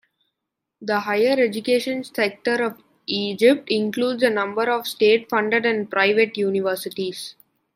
[0.81, 7.35] The higher education sector of Egypt includes a number of state-funded and private universities.